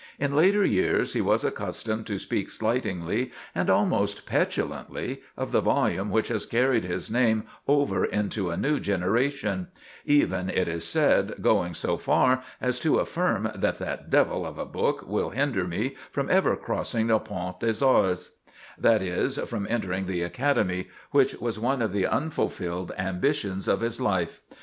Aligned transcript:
In 0.17 0.35
later 0.35 0.65
years 0.65 1.13
he 1.13 1.21
was 1.21 1.43
accustomed 1.43 2.07
to 2.07 2.17
speak 2.17 2.49
slightingly 2.49 3.31
and 3.53 3.69
almost 3.69 4.25
petulantly 4.25 5.21
of 5.37 5.51
the 5.51 5.61
volume 5.61 6.09
which 6.09 6.29
has 6.29 6.47
carried 6.47 6.83
his 6.85 7.11
name 7.11 7.43
over 7.67 8.03
into 8.03 8.49
a 8.49 8.57
new 8.57 8.79
generation; 8.79 9.67
even, 10.03 10.49
it 10.49 10.67
is 10.67 10.85
said, 10.85 11.35
going 11.39 11.75
so 11.75 11.97
far 11.99 12.41
as 12.59 12.79
to 12.79 12.97
affirm 12.97 13.51
that 13.53 13.77
"that 13.77 14.09
devil 14.09 14.43
of 14.43 14.57
a 14.57 14.65
book 14.65 15.03
will 15.07 15.29
hinder 15.29 15.67
me 15.67 15.95
from 16.09 16.31
ever 16.31 16.55
crossing 16.55 17.05
the 17.05 17.19
Pont 17.19 17.59
des 17.59 17.85
Arts"—that 17.85 19.03
is, 19.03 19.37
from 19.37 19.67
entering 19.69 20.07
the 20.07 20.23
Academy, 20.23 20.87
which 21.11 21.35
was 21.39 21.59
one 21.59 21.79
of 21.79 21.91
the 21.91 22.07
unfulfilled 22.07 22.91
ambitions 22.97 23.67
of 23.67 23.81
his 23.81 24.01
life. 24.01 24.41